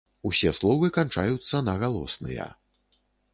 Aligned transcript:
Усе 0.27 0.53
словы 0.59 0.89
канчаюцца 0.95 1.61
на 1.67 1.77
галосныя. 1.85 2.49